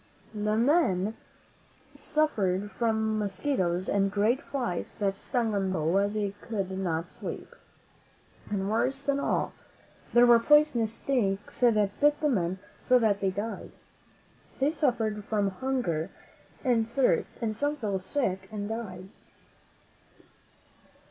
The 0.33 0.57
men 0.57 1.15
suffered 1.93 2.71
from 2.71 3.19
mosquitoes 3.19 3.87
and 3.87 4.11
great 4.11 4.41
flies, 4.41 4.95
that 4.95 5.13
stung 5.13 5.51
them 5.51 5.71
so 5.73 6.09
they 6.09 6.31
could 6.41 6.71
not 6.71 7.07
sleep. 7.07 7.53
And 8.49 8.67
worse 8.67 9.03
than 9.03 9.19
all, 9.19 9.53
there 10.13 10.25
were 10.25 10.39
poisonous 10.39 10.95
snakes 10.95 11.59
that 11.61 11.99
bit 11.99 12.19
the 12.19 12.29
men 12.29 12.57
so 12.83 12.97
that 12.97 13.21
they 13.21 13.29
died. 13.29 13.73
They 14.57 14.71
suffered 14.71 15.23
from 15.25 15.51
hunger 15.51 16.09
and 16.63 16.89
thirst, 16.89 17.29
and 17.39 17.55
some 17.55 17.75
fell 17.75 17.99
sick 17.99 18.49
and 18.51 18.67
died. 18.67 19.07